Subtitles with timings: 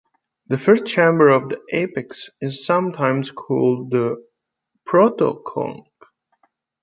[0.47, 4.25] The first chamber of the apex is sometimes called the
[4.89, 5.85] protoconch.